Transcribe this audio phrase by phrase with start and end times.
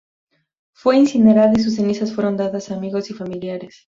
[0.73, 3.79] Fue incinerada y sus cenizas fueron dadas a amigos y familiares.